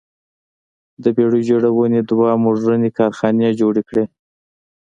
[1.03, 4.03] د بېړۍ جوړونې دوه موډرنې کارخانې جوړې کړې.